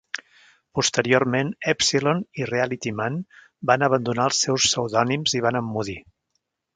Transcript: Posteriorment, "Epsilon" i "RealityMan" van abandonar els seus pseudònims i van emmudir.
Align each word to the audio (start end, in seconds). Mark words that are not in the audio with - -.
Posteriorment, 0.77 1.49
"Epsilon" 1.73 2.23
i 2.41 2.47
"RealityMan" 2.51 3.19
van 3.73 3.89
abandonar 3.89 4.25
els 4.31 4.41
seus 4.47 4.67
pseudònims 4.71 5.37
i 5.41 5.47
van 5.49 5.61
emmudir. 5.61 5.97